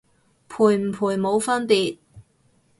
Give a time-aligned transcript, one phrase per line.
[0.49, 1.99] 賠唔賠冇分別